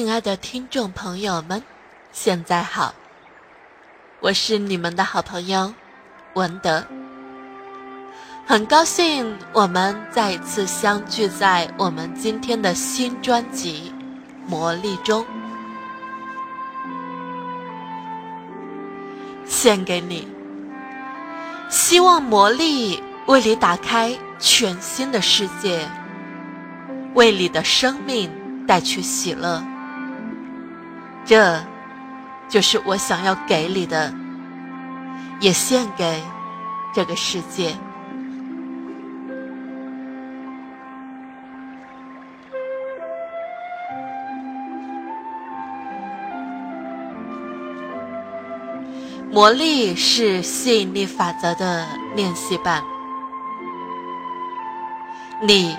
[0.00, 1.62] 亲爱的听众朋友们，
[2.10, 2.94] 现在好，
[4.20, 5.74] 我是你们的好朋友
[6.32, 6.82] 文德。
[8.46, 13.92] 很高兴我们再一次相聚在我们今天的新专辑
[14.50, 15.22] 《魔力》中，
[19.44, 20.26] 献给你，
[21.68, 25.86] 希望魔力为你打开全新的世界，
[27.12, 28.30] 为你的生命。
[28.66, 29.60] 带去喜乐，
[31.24, 31.60] 这
[32.48, 34.12] 就是我想要给你的，
[35.40, 36.20] 也献给
[36.92, 37.72] 这个世界。
[49.32, 52.82] 魔力是吸引力法则的练习版，
[55.40, 55.76] 你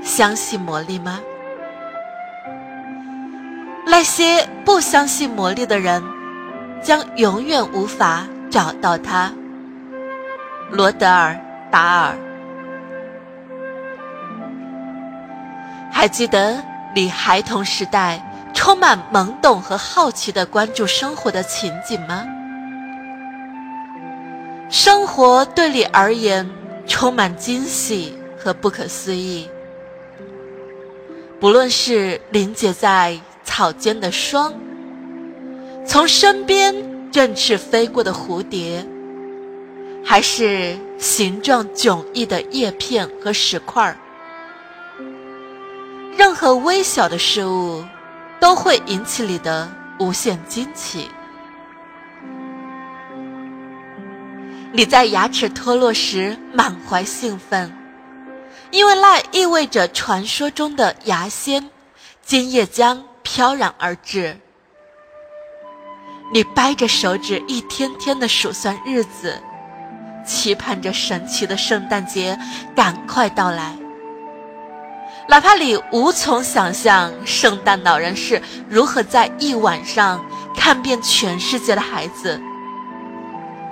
[0.00, 1.18] 相信魔力吗？
[3.86, 6.02] 那些不相信魔力的人，
[6.82, 9.32] 将永远无法找到它。
[10.70, 11.32] 罗德尔·
[11.70, 12.16] 达尔，
[15.92, 16.60] 还记得
[16.94, 18.20] 你孩童时代
[18.52, 22.24] 充满懵懂和好奇的关注生活的情景吗？
[24.70, 26.50] 生活对你而言
[26.86, 29.48] 充满惊喜和不可思议，
[31.38, 33.20] 不论是凝结在。
[33.56, 34.52] 草间的霜，
[35.86, 36.74] 从身边
[37.12, 38.84] 振翅飞过的蝴蝶，
[40.04, 43.96] 还是形状迥异的叶片和石块儿，
[46.18, 47.84] 任何微小的事物
[48.40, 51.08] 都会引起你的无限惊奇。
[54.72, 57.72] 你在牙齿脱落时满怀兴奋，
[58.72, 61.70] 因为那意味着传说中的牙仙
[62.20, 63.00] 今夜将。
[63.34, 64.38] 飘然而至，
[66.32, 69.36] 你掰着手指，一天天的数算日子，
[70.24, 72.38] 期盼着神奇的圣诞节
[72.76, 73.76] 赶快到来。
[75.28, 80.24] 哪怕你无从想象圣诞老人是如何在一晚上
[80.54, 82.40] 看遍全世界的孩子，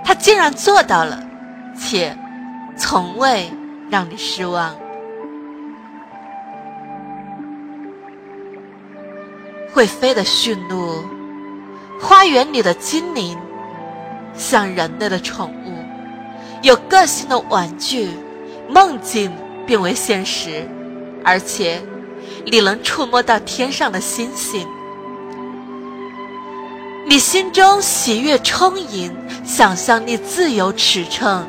[0.04, 1.24] 他竟然做到了，
[1.78, 2.18] 且
[2.76, 3.48] 从未
[3.88, 4.74] 让你失望。
[9.72, 11.02] 会飞的驯鹿，
[11.98, 13.38] 花园里的精灵，
[14.34, 15.82] 像人类的宠物，
[16.62, 18.10] 有个性的玩具，
[18.68, 19.32] 梦境
[19.66, 20.68] 变为现实，
[21.24, 21.80] 而且
[22.44, 24.66] 你能触摸到天上的星星。
[27.06, 29.10] 你心中喜悦充盈，
[29.42, 31.42] 想象力自由驰骋，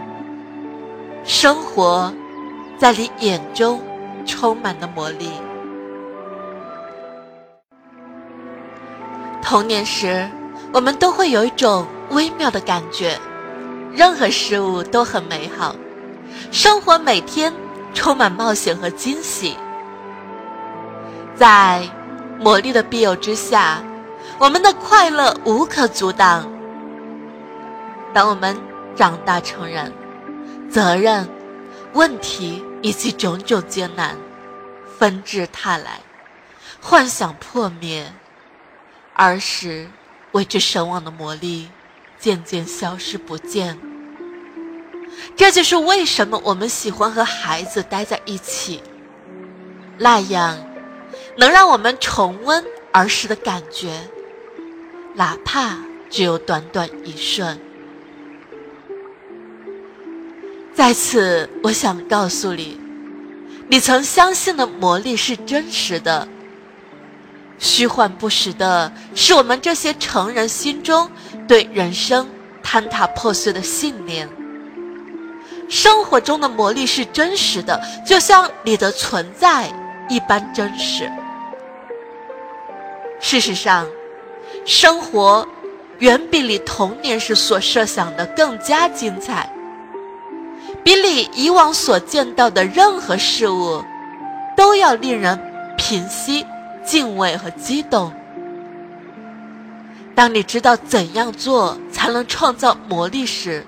[1.25, 2.12] 生活
[2.78, 3.81] 在你眼中
[4.25, 5.29] 充满了魔力。
[9.44, 10.28] 童年时，
[10.72, 13.20] 我们都会有一种微妙的感觉，
[13.92, 15.76] 任何事物都很美好，
[16.52, 17.54] 生活每天
[17.94, 19.56] 充满冒险和惊喜。
[21.36, 21.88] 在
[22.40, 23.84] 魔力的庇佑之下，
[24.40, 26.50] 我们的快乐无可阻挡。
[28.14, 28.58] 当我们
[28.96, 29.92] 长大成人，
[30.70, 31.28] 责任、
[31.94, 34.16] 问题以及种种艰难
[34.98, 36.00] 纷至沓来，
[36.81, 38.12] 幻想破灭。
[39.16, 39.88] 儿时
[40.31, 41.69] 为之神往的魔力
[42.19, 43.79] 渐渐消失不见，
[45.35, 48.81] 这就是为什么我们喜欢和孩子待在一起，
[49.97, 50.57] 那样
[51.38, 54.00] 能让我们重温儿时的感觉，
[55.13, 55.78] 哪怕
[56.09, 57.59] 只有短短一瞬。
[60.74, 62.80] 在此，我想告诉你，
[63.68, 66.28] 你曾相信的魔力是真实的。
[67.63, 71.09] 虚幻不实的是我们这些成人心中
[71.47, 72.29] 对人生
[72.62, 74.28] 坍塌破碎的信念。
[75.69, 79.72] 生活中的魔力是真实的，就像你的存在
[80.09, 81.09] 一般真实。
[83.21, 83.88] 事实上，
[84.65, 85.48] 生活
[86.00, 89.50] 远比你童年时所设想的更加精彩，
[90.83, 93.81] 比你以往所见到的任何事物
[94.57, 95.39] 都要令人
[95.77, 96.45] 平息。
[96.85, 98.13] 敬畏和激动。
[100.15, 103.65] 当你知道怎样做才能创造魔力时，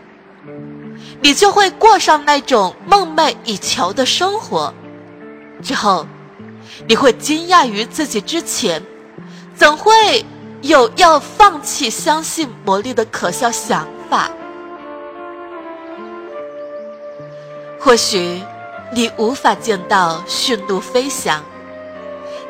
[1.22, 4.74] 你就会过上那种梦寐以求的生活。
[5.64, 6.06] 之后，
[6.88, 8.84] 你会惊讶于自己之前
[9.56, 10.24] 怎会
[10.62, 14.30] 有要放弃相信魔力的可笑想法。
[17.80, 18.42] 或许
[18.94, 21.44] 你无法见到驯鹿飞翔。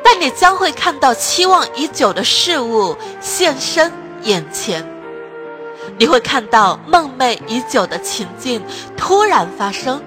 [0.07, 3.92] 但你将会看到期望已久的事物现身
[4.22, 4.88] 眼前，
[5.98, 8.62] 你会看到梦寐已久的情境
[8.96, 10.00] 突然发生。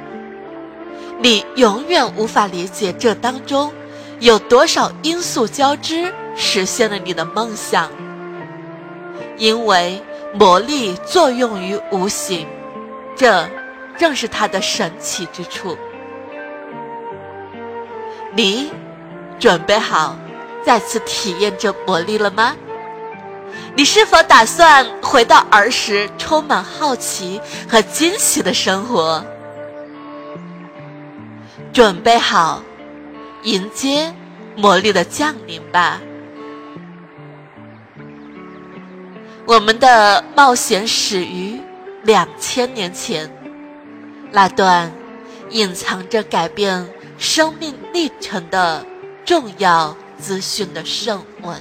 [1.21, 3.73] 你永远无法理解这当中
[4.21, 7.91] 有多少因素交织，实现了你的梦想。
[9.37, 10.01] 因为
[10.33, 12.47] 魔力作用于无形，
[13.17, 13.49] 这
[13.97, 15.77] 正是它的神奇之处。
[18.33, 18.71] 你
[19.39, 20.17] 准备好
[20.65, 22.57] 再次体验这魔力了吗？
[23.75, 29.25] 你是否打算回到儿时充满好奇和惊喜的生活？
[31.73, 32.63] 准备好
[33.45, 34.13] 迎接
[34.57, 36.01] 魔力的降临吧！
[39.47, 41.61] 我们的冒险始于
[42.03, 43.31] 两千年前，
[44.33, 44.93] 那段
[45.51, 46.87] 隐藏着改变
[47.17, 48.85] 生命历程的
[49.29, 51.61] 重要资讯的圣文。